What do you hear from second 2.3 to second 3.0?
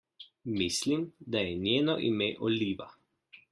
Oliva.